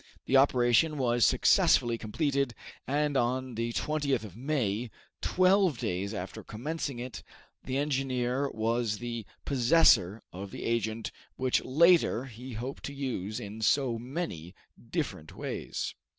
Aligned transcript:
The 0.25 0.35
operation 0.35 0.97
was 0.97 1.25
successfully 1.25 1.95
completed, 1.95 2.55
and 2.87 3.15
on 3.15 3.53
the 3.53 3.71
20th 3.71 4.23
of 4.23 4.35
May, 4.35 4.89
twelve 5.21 5.77
days 5.77 6.11
after 6.11 6.43
commencing 6.43 6.97
it, 6.97 7.21
the 7.63 7.77
engineer 7.77 8.49
was 8.49 8.97
the 8.97 9.27
possessor 9.45 10.23
of 10.33 10.49
the 10.49 10.63
agent 10.63 11.11
which 11.35 11.63
later 11.63 12.25
he 12.25 12.53
hoped 12.53 12.83
to 12.85 12.95
use 12.95 13.39
in 13.39 13.61
so 13.61 13.99
many 13.99 14.55
different 14.89 15.35
ways. 15.35 15.93